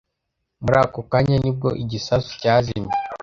Muri 0.63 0.77
ako 0.83 0.99
kanya 1.11 1.37
ni 1.43 1.51
bwo 1.55 1.69
igisasu 1.83 2.31
cyazimye 2.41 2.93